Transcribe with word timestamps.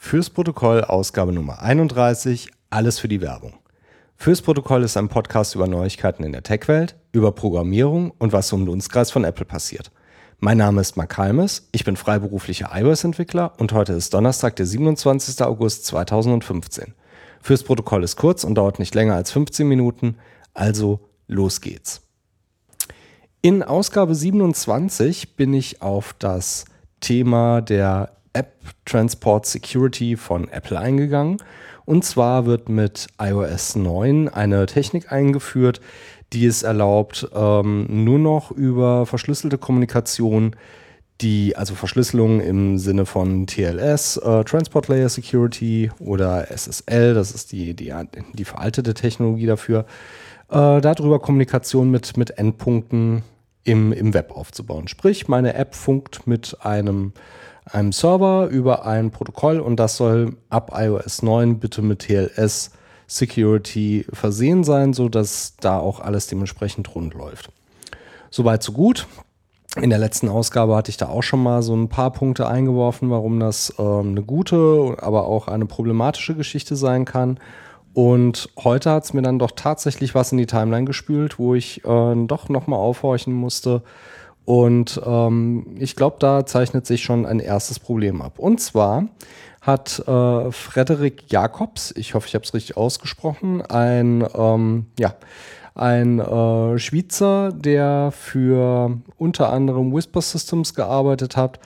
Fürs 0.00 0.30
Protokoll 0.30 0.84
Ausgabe 0.84 1.32
Nummer 1.32 1.60
31, 1.60 2.48
alles 2.70 3.00
für 3.00 3.08
die 3.08 3.20
Werbung. 3.20 3.54
Fürs 4.16 4.40
Protokoll 4.40 4.84
ist 4.84 4.96
ein 4.96 5.08
Podcast 5.08 5.56
über 5.56 5.66
Neuigkeiten 5.66 6.22
in 6.22 6.32
der 6.32 6.44
Tech-Welt, 6.44 6.94
über 7.12 7.32
Programmierung 7.32 8.12
und 8.12 8.32
was 8.32 8.50
um 8.52 8.60
den 8.60 8.66
Dunstkreis 8.66 9.10
von 9.10 9.24
Apple 9.24 9.44
passiert. 9.44 9.90
Mein 10.38 10.56
Name 10.56 10.80
ist 10.80 10.96
Mark 10.96 11.18
Halmes, 11.18 11.68
ich 11.72 11.84
bin 11.84 11.96
freiberuflicher 11.96 12.70
iOS-Entwickler 12.72 13.52
und 13.58 13.72
heute 13.72 13.92
ist 13.92 14.14
Donnerstag, 14.14 14.54
der 14.56 14.66
27. 14.66 15.42
August 15.44 15.84
2015. 15.86 16.94
Fürs 17.42 17.64
Protokoll 17.64 18.04
ist 18.04 18.16
kurz 18.16 18.44
und 18.44 18.54
dauert 18.54 18.78
nicht 18.78 18.94
länger 18.94 19.16
als 19.16 19.32
15 19.32 19.66
Minuten, 19.66 20.16
also 20.54 21.00
los 21.26 21.60
geht's. 21.60 22.02
In 23.42 23.64
Ausgabe 23.64 24.14
27 24.14 25.34
bin 25.34 25.52
ich 25.52 25.82
auf 25.82 26.14
das 26.18 26.66
Thema 27.00 27.60
der 27.60 28.17
App 28.32 28.52
Transport 28.84 29.46
Security 29.46 30.16
von 30.16 30.48
Apple 30.48 30.78
eingegangen. 30.78 31.38
Und 31.84 32.04
zwar 32.04 32.46
wird 32.46 32.68
mit 32.68 33.06
iOS 33.18 33.76
9 33.76 34.28
eine 34.28 34.66
Technik 34.66 35.10
eingeführt, 35.10 35.80
die 36.32 36.46
es 36.46 36.62
erlaubt, 36.62 37.28
ähm, 37.34 37.86
nur 38.04 38.18
noch 38.18 38.50
über 38.50 39.06
verschlüsselte 39.06 39.56
Kommunikation, 39.56 40.54
die, 41.20 41.56
also 41.56 41.74
Verschlüsselung 41.74 42.40
im 42.40 42.78
Sinne 42.78 43.06
von 43.06 43.46
TLS, 43.46 44.18
äh, 44.18 44.44
Transport 44.44 44.88
Layer 44.88 45.08
Security 45.08 45.90
oder 45.98 46.50
SSL, 46.50 47.14
das 47.14 47.32
ist 47.32 47.52
die, 47.52 47.74
die, 47.74 47.92
die 48.34 48.44
veraltete 48.44 48.94
Technologie 48.94 49.46
dafür, 49.46 49.86
äh, 50.50 50.80
darüber 50.80 51.18
Kommunikation 51.18 51.90
mit, 51.90 52.16
mit 52.16 52.38
Endpunkten 52.38 53.22
im, 53.64 53.92
im 53.92 54.14
Web 54.14 54.30
aufzubauen. 54.30 54.88
Sprich, 54.88 55.28
meine 55.28 55.54
App 55.54 55.74
funkt 55.74 56.26
mit 56.26 56.56
einem 56.60 57.12
einem 57.72 57.92
Server 57.92 58.48
über 58.48 58.86
ein 58.86 59.10
Protokoll 59.10 59.60
und 59.60 59.76
das 59.76 59.96
soll 59.96 60.36
ab 60.48 60.72
iOS 60.74 61.22
9 61.22 61.58
bitte 61.58 61.82
mit 61.82 62.00
TLS 62.00 62.70
Security 63.06 64.06
versehen 64.12 64.64
sein, 64.64 64.92
sodass 64.92 65.54
da 65.60 65.78
auch 65.78 66.00
alles 66.00 66.26
dementsprechend 66.26 66.94
rund 66.94 67.14
läuft. 67.14 67.50
Soweit 68.30 68.62
so 68.62 68.72
gut. 68.72 69.06
In 69.80 69.90
der 69.90 69.98
letzten 69.98 70.28
Ausgabe 70.28 70.74
hatte 70.74 70.90
ich 70.90 70.96
da 70.96 71.08
auch 71.08 71.22
schon 71.22 71.42
mal 71.42 71.62
so 71.62 71.74
ein 71.74 71.88
paar 71.88 72.12
Punkte 72.12 72.48
eingeworfen, 72.48 73.10
warum 73.10 73.38
das 73.38 73.74
äh, 73.78 73.82
eine 73.82 74.22
gute, 74.22 74.96
aber 75.00 75.26
auch 75.26 75.46
eine 75.46 75.66
problematische 75.66 76.34
Geschichte 76.34 76.74
sein 76.74 77.04
kann. 77.04 77.38
Und 77.94 78.50
heute 78.58 78.90
hat 78.90 79.04
es 79.04 79.12
mir 79.12 79.22
dann 79.22 79.38
doch 79.38 79.52
tatsächlich 79.52 80.14
was 80.14 80.32
in 80.32 80.38
die 80.38 80.46
Timeline 80.46 80.84
gespült, 80.84 81.38
wo 81.38 81.54
ich 81.54 81.84
äh, 81.84 82.14
doch 82.26 82.48
nochmal 82.48 82.78
aufhorchen 82.78 83.32
musste, 83.32 83.82
und 84.48 84.98
ähm, 85.04 85.76
ich 85.78 85.94
glaube, 85.94 86.16
da 86.20 86.46
zeichnet 86.46 86.86
sich 86.86 87.02
schon 87.02 87.26
ein 87.26 87.38
erstes 87.38 87.78
Problem 87.78 88.22
ab. 88.22 88.38
Und 88.38 88.62
zwar 88.62 89.08
hat 89.60 89.98
äh, 90.08 90.50
Frederik 90.52 91.30
Jakobs, 91.30 91.92
ich 91.94 92.14
hoffe, 92.14 92.28
ich 92.28 92.34
habe 92.34 92.46
es 92.46 92.54
richtig 92.54 92.78
ausgesprochen, 92.78 93.60
ein, 93.60 94.26
ähm, 94.34 94.86
ja, 94.98 95.12
ein 95.74 96.18
äh, 96.18 96.78
Schweizer, 96.78 97.52
der 97.52 98.10
für 98.10 98.96
unter 99.18 99.52
anderem 99.52 99.92
Whisper 99.94 100.22
Systems 100.22 100.72
gearbeitet 100.72 101.36
hat 101.36 101.60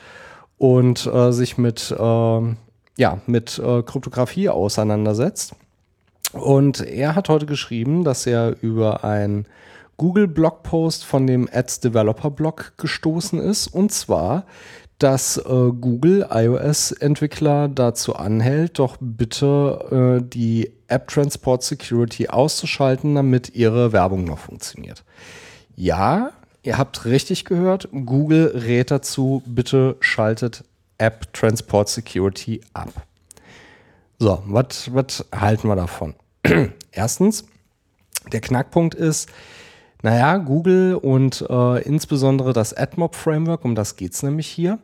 und 0.58 1.06
äh, 1.06 1.30
sich 1.30 1.58
mit, 1.58 1.94
äh, 1.96 2.40
ja, 2.96 3.20
mit 3.26 3.60
äh, 3.60 3.82
Kryptographie 3.84 4.48
auseinandersetzt. 4.48 5.54
Und 6.32 6.80
er 6.80 7.14
hat 7.14 7.28
heute 7.28 7.46
geschrieben, 7.46 8.02
dass 8.02 8.26
er 8.26 8.56
über 8.60 9.04
ein 9.04 9.46
Google-Blogpost 9.96 11.04
von 11.04 11.26
dem 11.26 11.48
Ads 11.52 11.80
Developer 11.80 12.30
Blog 12.30 12.72
gestoßen 12.76 13.38
ist. 13.40 13.68
Und 13.68 13.92
zwar, 13.92 14.44
dass 14.98 15.36
äh, 15.36 15.42
Google 15.42 16.26
iOS-Entwickler 16.30 17.68
dazu 17.68 18.14
anhält, 18.14 18.78
doch 18.78 18.96
bitte 19.00 20.20
äh, 20.20 20.28
die 20.28 20.70
App 20.88 21.08
Transport 21.08 21.62
Security 21.62 22.28
auszuschalten, 22.28 23.14
damit 23.14 23.54
ihre 23.54 23.92
Werbung 23.92 24.24
noch 24.24 24.38
funktioniert. 24.38 25.02
Ja, 25.74 26.30
ihr 26.62 26.78
habt 26.78 27.04
richtig 27.04 27.44
gehört. 27.44 27.88
Google 27.92 28.52
rät 28.54 28.90
dazu, 28.90 29.42
bitte 29.46 29.96
schaltet 30.00 30.64
App 30.98 31.32
Transport 31.32 31.88
Security 31.88 32.60
ab. 32.72 32.92
So, 34.18 34.40
was 34.46 35.24
halten 35.34 35.66
wir 35.66 35.74
davon? 35.74 36.14
Erstens, 36.92 37.44
der 38.32 38.40
Knackpunkt 38.40 38.94
ist, 38.94 39.28
naja, 40.02 40.36
Google 40.38 40.96
und 40.96 41.46
äh, 41.48 41.82
insbesondere 41.82 42.52
das 42.52 42.74
AdMob-Framework, 42.74 43.64
um 43.64 43.74
das 43.74 43.96
geht 43.96 44.14
es 44.14 44.22
nämlich 44.22 44.48
hier, 44.48 44.78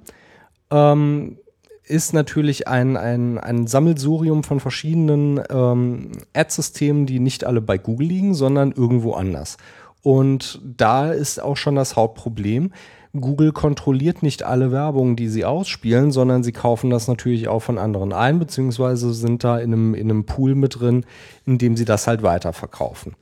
ähm, 0.71 1.39
ist 1.85 2.13
natürlich 2.13 2.69
ein, 2.69 2.97
ein, 2.97 3.39
ein 3.39 3.67
Sammelsurium 3.67 4.45
von 4.45 4.61
verschiedenen 4.61 5.41
ähm, 5.51 6.13
Ad-Systemen, 6.35 7.07
die 7.07 7.19
nicht 7.19 7.45
alle 7.45 7.61
bei 7.61 7.79
Google 7.79 8.07
liegen, 8.07 8.35
sondern 8.35 8.73
irgendwo 8.73 9.15
anders. 9.15 9.57
Und 10.03 10.61
da 10.65 11.11
ist 11.11 11.43
auch 11.43 11.57
schon 11.57 11.75
das 11.75 11.97
Hauptproblem. 11.97 12.73
Google 13.19 13.53
kontrolliert 13.53 14.23
nicht 14.23 14.43
alle 14.45 14.71
Werbung, 14.71 15.17
die 15.17 15.29
sie 15.29 15.45
ausspielen, 15.45 16.13
sondern 16.13 16.45
sie 16.45 16.53
kaufen 16.53 16.91
das 16.91 17.09
natürlich 17.09 17.49
auch 17.49 17.61
von 17.61 17.79
anderen 17.79 18.13
ein, 18.13 18.39
beziehungsweise 18.39 19.15
sind 19.15 19.43
da 19.43 19.59
in 19.59 19.73
einem, 19.73 19.95
in 19.95 20.11
einem 20.11 20.27
Pool 20.27 20.55
mit 20.55 20.79
drin, 20.79 21.05
in 21.47 21.59
dem 21.59 21.77
sie 21.77 21.87
das 21.87 22.07
halt 22.07 22.23
weiterverkaufen 22.23 23.17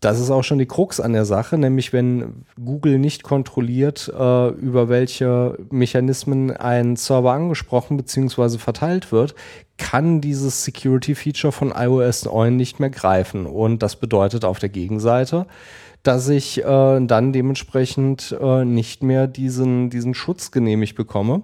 das 0.00 0.20
ist 0.20 0.30
auch 0.30 0.44
schon 0.44 0.58
die 0.58 0.66
Krux 0.66 1.00
an 1.00 1.12
der 1.12 1.24
Sache, 1.24 1.58
nämlich 1.58 1.92
wenn 1.92 2.44
Google 2.62 2.98
nicht 2.98 3.24
kontrolliert, 3.24 4.12
äh, 4.16 4.48
über 4.50 4.88
welche 4.88 5.58
Mechanismen 5.70 6.56
ein 6.56 6.94
Server 6.94 7.32
angesprochen 7.32 7.96
bzw. 7.96 8.58
verteilt 8.58 9.10
wird, 9.10 9.34
kann 9.76 10.20
dieses 10.20 10.64
Security-Feature 10.64 11.52
von 11.52 11.72
iOS 11.76 12.26
9 12.26 12.56
nicht 12.56 12.78
mehr 12.78 12.90
greifen. 12.90 13.46
Und 13.46 13.82
das 13.82 13.96
bedeutet 13.96 14.44
auf 14.44 14.60
der 14.60 14.68
Gegenseite, 14.68 15.46
dass 16.04 16.28
ich 16.28 16.64
äh, 16.64 16.64
dann 17.00 17.32
dementsprechend 17.32 18.36
äh, 18.40 18.64
nicht 18.64 19.02
mehr 19.02 19.26
diesen, 19.26 19.90
diesen 19.90 20.14
Schutz 20.14 20.52
genehmigt 20.52 20.96
bekomme. 20.96 21.42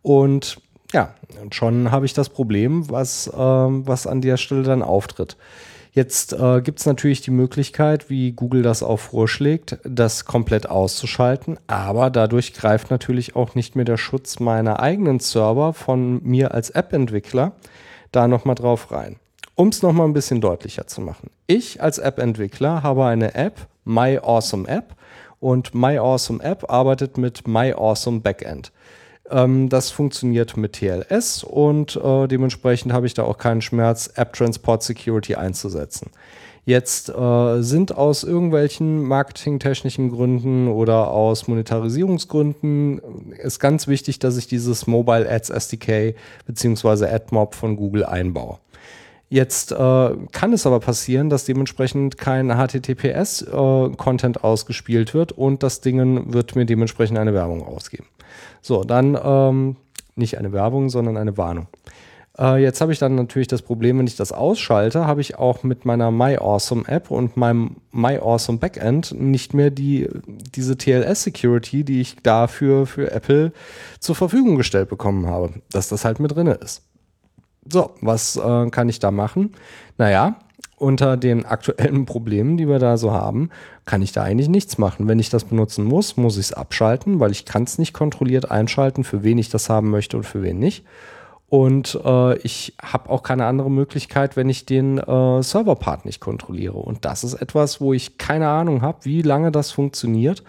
Und 0.00 0.58
ja, 0.92 1.14
schon 1.50 1.90
habe 1.90 2.06
ich 2.06 2.14
das 2.14 2.30
Problem, 2.30 2.88
was, 2.90 3.26
äh, 3.28 3.36
was 3.36 4.06
an 4.06 4.22
der 4.22 4.38
Stelle 4.38 4.62
dann 4.62 4.82
auftritt. 4.82 5.36
Jetzt 5.92 6.32
äh, 6.32 6.60
gibt 6.62 6.78
es 6.78 6.86
natürlich 6.86 7.20
die 7.20 7.32
Möglichkeit, 7.32 8.10
wie 8.10 8.32
Google 8.32 8.62
das 8.62 8.82
auch 8.82 8.98
vorschlägt, 8.98 9.78
das 9.82 10.24
komplett 10.24 10.68
auszuschalten, 10.68 11.58
aber 11.66 12.10
dadurch 12.10 12.52
greift 12.54 12.90
natürlich 12.90 13.34
auch 13.34 13.56
nicht 13.56 13.74
mehr 13.74 13.84
der 13.84 13.96
Schutz 13.96 14.38
meiner 14.38 14.80
eigenen 14.80 15.18
Server 15.18 15.72
von 15.72 16.22
mir 16.22 16.54
als 16.54 16.70
App-Entwickler 16.70 17.52
da 18.12 18.28
nochmal 18.28 18.54
drauf 18.54 18.92
rein. 18.92 19.16
Um 19.56 19.68
es 19.68 19.82
nochmal 19.82 20.06
ein 20.06 20.12
bisschen 20.12 20.40
deutlicher 20.40 20.86
zu 20.86 21.00
machen. 21.00 21.30
Ich 21.46 21.82
als 21.82 21.98
App-Entwickler 21.98 22.82
habe 22.82 23.04
eine 23.06 23.34
App, 23.34 23.66
My 23.84 24.18
Awesome 24.18 24.68
App, 24.68 24.94
und 25.40 25.74
My 25.74 25.98
Awesome 25.98 26.42
App 26.42 26.70
arbeitet 26.70 27.18
mit 27.18 27.48
My 27.48 27.72
Awesome 27.72 28.20
Backend. 28.20 28.72
Ähm, 29.30 29.68
das 29.68 29.90
funktioniert 29.90 30.56
mit 30.56 30.74
TLS 30.74 31.44
und 31.44 31.96
äh, 31.96 32.26
dementsprechend 32.26 32.92
habe 32.92 33.06
ich 33.06 33.14
da 33.14 33.22
auch 33.22 33.38
keinen 33.38 33.62
Schmerz, 33.62 34.10
App 34.14 34.32
Transport 34.32 34.82
Security 34.82 35.36
einzusetzen. 35.36 36.10
Jetzt 36.66 37.08
äh, 37.08 37.62
sind 37.62 37.96
aus 37.96 38.22
irgendwelchen 38.22 39.02
marketingtechnischen 39.02 40.10
Gründen 40.10 40.68
oder 40.68 41.10
aus 41.10 41.48
Monetarisierungsgründen 41.48 43.00
ist 43.38 43.60
ganz 43.60 43.88
wichtig, 43.88 44.18
dass 44.18 44.36
ich 44.36 44.46
dieses 44.46 44.86
Mobile 44.86 45.28
Ads 45.28 45.50
SDK 45.50 46.14
bzw. 46.46 47.06
AdMob 47.06 47.54
von 47.54 47.76
Google 47.76 48.04
einbaue. 48.04 48.58
Jetzt 49.30 49.72
äh, 49.72 49.76
kann 50.32 50.52
es 50.52 50.66
aber 50.66 50.80
passieren, 50.80 51.30
dass 51.30 51.44
dementsprechend 51.44 52.18
kein 52.18 52.50
HTTPS-Content 52.50 54.36
äh, 54.36 54.40
ausgespielt 54.40 55.14
wird 55.14 55.32
und 55.32 55.62
das 55.62 55.80
Ding 55.80 56.32
wird 56.32 56.56
mir 56.56 56.66
dementsprechend 56.66 57.16
eine 57.16 57.32
Werbung 57.32 57.62
ausgeben. 57.62 58.06
So, 58.62 58.84
dann 58.84 59.18
ähm, 59.22 59.76
nicht 60.16 60.38
eine 60.38 60.52
Werbung, 60.52 60.88
sondern 60.88 61.16
eine 61.16 61.36
Warnung. 61.36 61.68
Äh, 62.38 62.62
jetzt 62.62 62.80
habe 62.80 62.92
ich 62.92 62.98
dann 62.98 63.14
natürlich 63.14 63.48
das 63.48 63.62
Problem, 63.62 63.98
wenn 63.98 64.06
ich 64.06 64.16
das 64.16 64.32
ausschalte, 64.32 65.06
habe 65.06 65.20
ich 65.20 65.38
auch 65.38 65.62
mit 65.62 65.84
meiner 65.84 66.10
MyAwesome 66.10 66.86
App 66.86 67.10
und 67.10 67.36
meinem 67.36 67.76
MyAwesome 67.92 68.58
Backend 68.58 69.12
nicht 69.18 69.52
mehr 69.54 69.70
die, 69.70 70.08
diese 70.54 70.76
TLS-Security, 70.76 71.84
die 71.84 72.00
ich 72.00 72.16
dafür 72.22 72.86
für 72.86 73.10
Apple 73.10 73.52
zur 73.98 74.14
Verfügung 74.14 74.56
gestellt 74.56 74.88
bekommen 74.88 75.26
habe, 75.26 75.52
dass 75.70 75.88
das 75.88 76.04
halt 76.04 76.20
mit 76.20 76.34
drin 76.34 76.46
ist. 76.46 76.82
So, 77.70 77.90
was 78.00 78.36
äh, 78.36 78.70
kann 78.70 78.88
ich 78.88 79.00
da 79.00 79.10
machen? 79.10 79.52
Naja, 79.98 80.36
unter 80.80 81.16
den 81.16 81.44
aktuellen 81.44 82.04
Problemen, 82.06 82.56
die 82.56 82.68
wir 82.68 82.78
da 82.78 82.96
so 82.96 83.12
haben, 83.12 83.50
kann 83.84 84.02
ich 84.02 84.12
da 84.12 84.22
eigentlich 84.22 84.48
nichts 84.48 84.78
machen. 84.78 85.08
Wenn 85.08 85.18
ich 85.18 85.30
das 85.30 85.44
benutzen 85.44 85.84
muss, 85.84 86.16
muss 86.16 86.38
ich 86.38 86.46
es 86.46 86.52
abschalten, 86.52 87.20
weil 87.20 87.30
ich 87.30 87.44
kann 87.44 87.64
es 87.64 87.78
nicht 87.78 87.92
kontrolliert 87.92 88.50
einschalten, 88.50 89.04
für 89.04 89.22
wen 89.22 89.38
ich 89.38 89.50
das 89.50 89.68
haben 89.68 89.90
möchte 89.90 90.16
und 90.16 90.24
für 90.24 90.42
wen 90.42 90.58
nicht. 90.58 90.84
Und 91.50 91.98
äh, 92.04 92.38
ich 92.38 92.74
habe 92.80 93.10
auch 93.10 93.22
keine 93.22 93.44
andere 93.46 93.70
Möglichkeit, 93.70 94.36
wenn 94.36 94.48
ich 94.48 94.66
den 94.66 94.98
äh, 94.98 95.42
Serverpart 95.42 96.04
nicht 96.04 96.20
kontrolliere. 96.20 96.78
Und 96.78 97.04
das 97.04 97.24
ist 97.24 97.34
etwas, 97.34 97.80
wo 97.80 97.92
ich 97.92 98.18
keine 98.18 98.48
Ahnung 98.48 98.82
habe, 98.82 99.04
wie 99.04 99.22
lange 99.22 99.50
das 99.50 99.72
funktioniert 99.72 100.44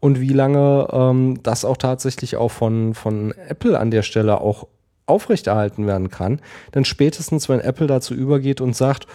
und 0.00 0.20
wie 0.20 0.32
lange 0.32 0.88
ähm, 0.92 1.42
das 1.42 1.64
auch 1.64 1.76
tatsächlich 1.76 2.36
auch 2.36 2.52
von, 2.52 2.94
von 2.94 3.32
Apple 3.48 3.78
an 3.78 3.90
der 3.90 4.02
Stelle 4.02 4.40
auch 4.40 4.68
aufrechterhalten 5.06 5.86
werden 5.86 6.08
kann. 6.08 6.40
Denn 6.74 6.84
spätestens, 6.84 7.48
wenn 7.48 7.60
Apple 7.60 7.88
dazu 7.88 8.14
übergeht 8.14 8.60
und 8.60 8.76
sagt, 8.76 9.06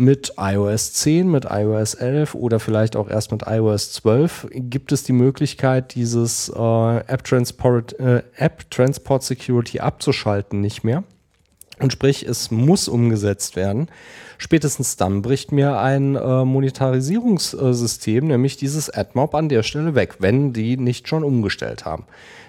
mit 0.00 0.32
iOS 0.38 0.94
10, 0.94 1.30
mit 1.30 1.44
iOS 1.44 1.92
11 1.92 2.34
oder 2.34 2.58
vielleicht 2.58 2.96
auch 2.96 3.08
erst 3.08 3.32
mit 3.32 3.42
iOS 3.46 3.92
12 3.92 4.48
gibt 4.52 4.92
es 4.92 5.04
die 5.04 5.12
Möglichkeit, 5.12 5.94
dieses 5.94 6.48
äh, 6.48 6.96
App, 7.06 7.22
Transport, 7.22 8.00
äh, 8.00 8.22
App 8.36 8.70
Transport 8.70 9.22
Security 9.22 9.80
abzuschalten 9.80 10.60
nicht 10.60 10.84
mehr. 10.84 11.04
Und 11.80 11.92
sprich, 11.92 12.24
es 12.26 12.50
muss 12.50 12.88
umgesetzt 12.88 13.56
werden. 13.56 13.88
Spätestens 14.38 14.96
dann 14.96 15.20
bricht 15.20 15.52
mir 15.52 15.78
ein 15.78 16.16
äh, 16.16 16.44
Monetarisierungssystem, 16.44 18.26
nämlich 18.26 18.56
dieses 18.56 18.88
AdMob 18.88 19.34
an 19.34 19.50
der 19.50 19.62
Stelle 19.62 19.94
weg, 19.94 20.16
wenn 20.18 20.54
die 20.54 20.78
nicht 20.78 21.08
schon 21.08 21.24
umgestellt 21.24 21.84
haben. 21.84 22.04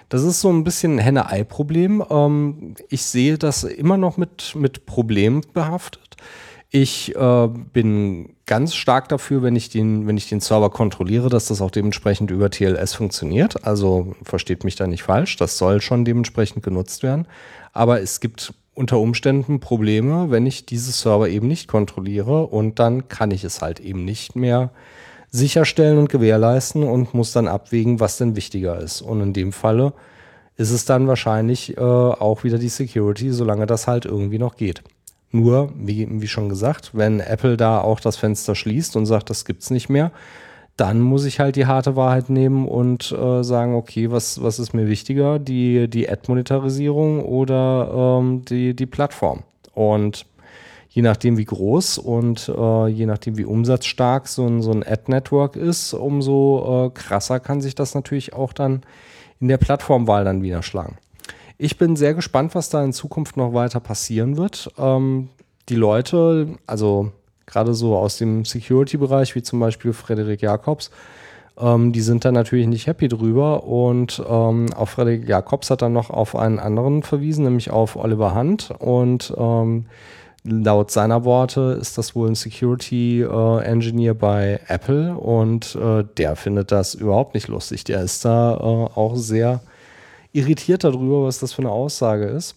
Das 0.08 0.22
ist 0.22 0.40
so 0.40 0.50
ein 0.50 0.64
bisschen 0.64 0.96
ein 0.96 0.98
Henne-Ei-Problem. 0.98 2.02
Ähm, 2.08 2.74
ich 2.88 3.04
sehe 3.04 3.36
das 3.36 3.64
immer 3.64 3.98
noch 3.98 4.16
mit, 4.16 4.54
mit 4.54 4.86
Problemen 4.86 5.42
behaftet. 5.52 6.16
Ich 6.74 7.14
äh, 7.14 7.48
bin 7.48 8.30
ganz 8.46 8.74
stark 8.74 9.10
dafür, 9.10 9.42
wenn 9.42 9.54
ich, 9.56 9.68
den, 9.68 10.06
wenn 10.06 10.16
ich 10.16 10.30
den 10.30 10.40
Server 10.40 10.70
kontrolliere, 10.70 11.28
dass 11.28 11.48
das 11.48 11.60
auch 11.60 11.70
dementsprechend 11.70 12.30
über 12.30 12.48
TLS 12.48 12.94
funktioniert. 12.94 13.66
Also 13.66 14.14
versteht 14.22 14.64
mich 14.64 14.74
da 14.74 14.86
nicht 14.86 15.02
falsch, 15.02 15.36
das 15.36 15.58
soll 15.58 15.82
schon 15.82 16.06
dementsprechend 16.06 16.62
genutzt 16.62 17.02
werden. 17.02 17.26
Aber 17.74 18.00
es 18.00 18.20
gibt 18.20 18.54
unter 18.72 18.98
Umständen 18.98 19.60
Probleme, 19.60 20.30
wenn 20.30 20.46
ich 20.46 20.64
diese 20.64 20.92
Server 20.92 21.28
eben 21.28 21.46
nicht 21.46 21.68
kontrolliere 21.68 22.46
und 22.46 22.78
dann 22.78 23.06
kann 23.06 23.32
ich 23.32 23.44
es 23.44 23.60
halt 23.60 23.78
eben 23.78 24.06
nicht 24.06 24.34
mehr 24.34 24.70
sicherstellen 25.30 25.98
und 25.98 26.08
gewährleisten 26.08 26.84
und 26.84 27.12
muss 27.12 27.32
dann 27.32 27.48
abwägen, 27.48 28.00
was 28.00 28.16
denn 28.16 28.34
wichtiger 28.34 28.78
ist. 28.78 29.02
Und 29.02 29.20
in 29.20 29.34
dem 29.34 29.52
Falle 29.52 29.92
ist 30.56 30.70
es 30.70 30.86
dann 30.86 31.06
wahrscheinlich 31.06 31.76
äh, 31.76 31.80
auch 31.80 32.44
wieder 32.44 32.56
die 32.56 32.70
Security, 32.70 33.30
solange 33.30 33.66
das 33.66 33.86
halt 33.86 34.06
irgendwie 34.06 34.38
noch 34.38 34.56
geht. 34.56 34.82
Nur, 35.32 35.72
wie, 35.74 36.06
wie 36.10 36.28
schon 36.28 36.50
gesagt, 36.50 36.90
wenn 36.92 37.20
Apple 37.20 37.56
da 37.56 37.80
auch 37.80 38.00
das 38.00 38.16
Fenster 38.16 38.54
schließt 38.54 38.96
und 38.96 39.06
sagt, 39.06 39.30
das 39.30 39.46
gibt's 39.46 39.70
nicht 39.70 39.88
mehr, 39.88 40.12
dann 40.76 41.00
muss 41.00 41.24
ich 41.24 41.40
halt 41.40 41.56
die 41.56 41.66
harte 41.66 41.96
Wahrheit 41.96 42.30
nehmen 42.30 42.66
und 42.66 43.12
äh, 43.12 43.42
sagen, 43.42 43.74
okay, 43.74 44.10
was, 44.10 44.42
was 44.42 44.58
ist 44.58 44.74
mir 44.74 44.88
wichtiger, 44.88 45.38
die, 45.38 45.88
die 45.88 46.08
Ad-Monetarisierung 46.08 47.24
oder 47.24 48.20
ähm, 48.20 48.44
die, 48.44 48.74
die 48.74 48.86
Plattform? 48.86 49.42
Und 49.74 50.26
je 50.88 51.02
nachdem, 51.02 51.38
wie 51.38 51.44
groß 51.44 51.98
und 51.98 52.48
äh, 52.54 52.86
je 52.88 53.06
nachdem, 53.06 53.38
wie 53.38 53.44
umsatzstark 53.44 54.28
so 54.28 54.46
ein, 54.46 54.60
so 54.60 54.70
ein 54.70 54.86
Ad-Network 54.86 55.56
ist, 55.56 55.94
umso 55.94 56.86
äh, 56.86 56.90
krasser 56.90 57.40
kann 57.40 57.60
sich 57.60 57.74
das 57.74 57.94
natürlich 57.94 58.34
auch 58.34 58.52
dann 58.52 58.82
in 59.40 59.48
der 59.48 59.58
Plattformwahl 59.58 60.24
dann 60.24 60.42
wieder 60.42 60.62
schlagen. 60.62 60.96
Ich 61.64 61.78
bin 61.78 61.94
sehr 61.94 62.12
gespannt, 62.12 62.56
was 62.56 62.70
da 62.70 62.82
in 62.82 62.92
Zukunft 62.92 63.36
noch 63.36 63.54
weiter 63.54 63.78
passieren 63.78 64.36
wird. 64.36 64.68
Ähm, 64.78 65.28
die 65.68 65.76
Leute, 65.76 66.58
also 66.66 67.12
gerade 67.46 67.72
so 67.72 67.96
aus 67.96 68.18
dem 68.18 68.44
Security-Bereich, 68.44 69.36
wie 69.36 69.44
zum 69.44 69.60
Beispiel 69.60 69.92
Frederik 69.92 70.42
Jakobs, 70.42 70.90
ähm, 71.56 71.92
die 71.92 72.00
sind 72.00 72.24
da 72.24 72.32
natürlich 72.32 72.66
nicht 72.66 72.88
happy 72.88 73.06
drüber. 73.06 73.62
Und 73.62 74.20
ähm, 74.28 74.72
auch 74.74 74.88
Frederik 74.88 75.28
Jakobs 75.28 75.70
hat 75.70 75.82
dann 75.82 75.92
noch 75.92 76.10
auf 76.10 76.34
einen 76.34 76.58
anderen 76.58 77.04
verwiesen, 77.04 77.44
nämlich 77.44 77.70
auf 77.70 77.94
Oliver 77.94 78.34
Hunt. 78.34 78.72
Und 78.80 79.32
ähm, 79.38 79.86
laut 80.42 80.90
seiner 80.90 81.24
Worte 81.24 81.78
ist 81.80 81.96
das 81.96 82.16
wohl 82.16 82.28
ein 82.28 82.34
Security 82.34 83.22
äh, 83.22 83.62
Engineer 83.62 84.14
bei 84.14 84.58
Apple 84.66 85.14
und 85.14 85.76
äh, 85.76 86.02
der 86.16 86.34
findet 86.34 86.72
das 86.72 86.94
überhaupt 86.94 87.34
nicht 87.34 87.46
lustig. 87.46 87.84
Der 87.84 88.02
ist 88.02 88.24
da 88.24 88.54
äh, 88.54 88.98
auch 88.98 89.14
sehr 89.14 89.60
irritiert 90.32 90.84
darüber, 90.84 91.24
was 91.24 91.38
das 91.38 91.52
für 91.52 91.62
eine 91.62 91.70
Aussage 91.70 92.26
ist. 92.26 92.56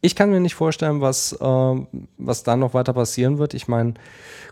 Ich 0.00 0.14
kann 0.16 0.30
mir 0.30 0.40
nicht 0.40 0.54
vorstellen, 0.54 1.00
was, 1.00 1.32
äh, 1.32 1.86
was 2.18 2.42
da 2.42 2.56
noch 2.56 2.74
weiter 2.74 2.92
passieren 2.92 3.38
wird. 3.38 3.54
Ich 3.54 3.68
meine, 3.68 3.94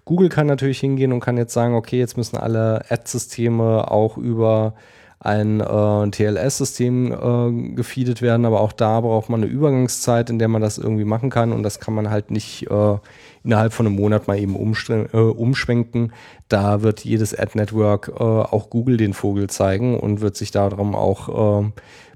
Google 0.04 0.28
kann 0.28 0.46
natürlich 0.46 0.80
hingehen 0.80 1.12
und 1.12 1.20
kann 1.20 1.36
jetzt 1.36 1.54
sagen, 1.54 1.74
okay, 1.74 1.98
jetzt 1.98 2.16
müssen 2.16 2.36
alle 2.36 2.84
Ad-Systeme 2.90 3.90
auch 3.90 4.16
über 4.18 4.74
ein 5.20 5.60
äh, 5.60 6.10
TLS-System 6.10 7.12
äh, 7.12 7.74
gefeedet 7.74 8.22
werden, 8.22 8.44
aber 8.44 8.60
auch 8.60 8.72
da 8.72 9.00
braucht 9.00 9.30
man 9.30 9.42
eine 9.42 9.50
Übergangszeit, 9.50 10.30
in 10.30 10.40
der 10.40 10.48
man 10.48 10.60
das 10.60 10.78
irgendwie 10.78 11.04
machen 11.04 11.30
kann 11.30 11.52
und 11.52 11.62
das 11.62 11.78
kann 11.78 11.94
man 11.94 12.10
halt 12.10 12.32
nicht 12.32 12.68
äh, 12.68 12.96
innerhalb 13.44 13.72
von 13.72 13.86
einem 13.86 13.94
Monat 13.94 14.26
mal 14.26 14.36
eben 14.38 14.56
äh, 14.56 15.16
umschwenken. 15.16 16.12
Da 16.48 16.82
wird 16.82 17.04
jedes 17.04 17.38
Ad-Network 17.38 18.12
äh, 18.16 18.22
auch 18.22 18.68
Google 18.68 18.96
den 18.96 19.14
Vogel 19.14 19.48
zeigen 19.48 19.98
und 19.98 20.20
wird 20.20 20.36
sich 20.36 20.50
darum 20.50 20.96
auch 20.96 21.62
äh, 21.62 21.70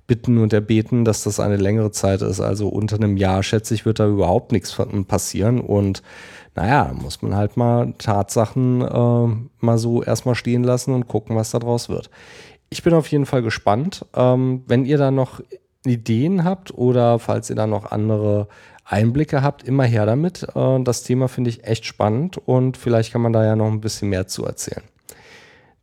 bitten 0.07 0.39
und 0.39 0.53
erbeten, 0.53 1.05
dass 1.05 1.25
das 1.25 1.41
eine 1.41 1.57
längere 1.57 1.91
Zeit 1.91 2.23
ist. 2.23 2.41
Also 2.41 2.69
unter 2.69 2.97
einem 2.97 3.17
Jahr, 3.17 3.43
schätze 3.43 3.75
ich, 3.75 3.85
wird 3.85 3.99
da 3.99 4.07
überhaupt 4.07 4.53
nichts 4.53 4.77
passieren. 5.09 5.61
Und 5.61 6.03
naja, 6.55 6.93
muss 6.95 7.23
man 7.23 7.35
halt 7.35 7.57
mal 7.57 7.95
Tatsachen 7.99 8.83
äh, 8.83 9.65
mal 9.65 9.79
so 9.79 10.03
erstmal 10.03 10.35
stehen 10.35 10.65
lassen 10.65 10.95
und 10.95 11.09
gucken, 11.09 11.37
was 11.37 11.51
da 11.51 11.59
draus 11.59 11.89
wird. 11.89 12.11
Ich 12.71 12.83
bin 12.83 12.95
auf 12.95 13.09
jeden 13.09 13.27
Fall 13.27 13.43
gespannt. 13.43 14.07
Ähm, 14.15 14.63
wenn 14.67 14.85
ihr 14.85 14.99
da 14.99 15.11
noch 15.11 15.41
Ideen 15.85 16.45
habt 16.45 16.75
oder 16.75 17.19
falls 17.19 17.51
ihr 17.51 17.57
da 17.57 17.67
noch 17.67 17.91
andere 17.91 18.49
Einblicke 18.85 19.43
habt, 19.43 19.65
immer 19.65 19.85
her 19.85 20.07
damit. 20.07 20.47
Äh, 20.55 20.83
das 20.83 21.03
Thema 21.03 21.29
finde 21.29 21.51
ich 21.51 21.65
echt 21.65 21.85
spannend 21.85 22.39
und 22.39 22.77
vielleicht 22.77 23.13
kann 23.13 23.21
man 23.21 23.33
da 23.33 23.45
ja 23.45 23.57
noch 23.57 23.67
ein 23.67 23.81
bisschen 23.81 24.09
mehr 24.09 24.27
zu 24.27 24.45
erzählen. 24.45 24.85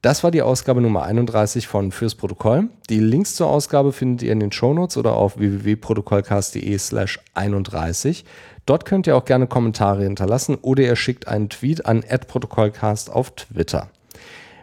Das 0.04 0.22
war 0.22 0.32
die 0.32 0.42
Ausgabe 0.42 0.82
Nummer 0.82 1.04
31 1.04 1.66
von 1.66 1.94
Fürs 1.94 2.16
Protokoll. 2.16 2.68
Die 2.90 3.00
Links 3.00 3.36
zur 3.36 3.48
Ausgabe 3.48 3.94
findet 3.94 4.24
ihr 4.24 4.34
in 4.34 4.42
den 4.42 4.52
Shownotes 4.52 4.98
oder 4.98 5.14
auf 5.14 5.38
www.protokollcast.de 5.38 6.78
slash 6.78 7.22
31. 7.36 8.26
Dort 8.66 8.84
könnt 8.84 9.08
ihr 9.08 9.16
auch 9.16 9.24
gerne 9.24 9.48
Kommentare 9.48 10.04
hinterlassen 10.04 10.58
oder 10.62 10.84
ihr 10.84 10.98
schickt 10.98 11.30
einen 11.30 11.48
Tweet 11.48 11.86
an 11.86 12.02
@protokollcast 12.02 13.14
auf 13.14 13.32
Twitter. 13.32 13.88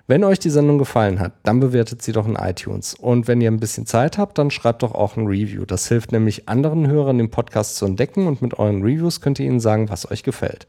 Wenn 0.06 0.24
euch 0.24 0.40
die 0.40 0.50
Sendung 0.50 0.76
gefallen 0.76 1.20
hat, 1.20 1.32
dann 1.42 1.58
bewertet 1.58 2.02
sie 2.02 2.12
doch 2.12 2.28
in 2.28 2.36
iTunes. 2.36 2.92
Und 2.92 3.26
wenn 3.26 3.40
ihr 3.40 3.50
ein 3.50 3.60
bisschen 3.60 3.86
Zeit 3.86 4.18
habt, 4.18 4.36
dann 4.36 4.50
schreibt 4.50 4.82
doch 4.82 4.92
auch 4.92 5.16
ein 5.16 5.26
Review. 5.26 5.64
Das 5.64 5.88
hilft 5.88 6.12
nämlich 6.12 6.50
anderen 6.50 6.86
Hörern, 6.86 7.16
den 7.16 7.30
Podcast 7.30 7.76
zu 7.76 7.86
entdecken 7.86 8.26
und 8.26 8.42
mit 8.42 8.58
euren 8.58 8.82
Reviews 8.82 9.22
könnt 9.22 9.40
ihr 9.40 9.46
ihnen 9.46 9.60
sagen, 9.60 9.88
was 9.88 10.10
euch 10.10 10.22
gefällt. 10.22 10.66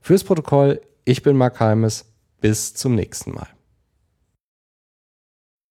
Fürs 0.00 0.24
Protokoll, 0.24 0.80
ich 1.04 1.22
bin 1.22 1.36
Mark 1.36 1.60
Heimes. 1.60 2.06
Bis 2.40 2.72
zum 2.72 2.94
nächsten 2.94 3.32
Mal. 3.32 3.48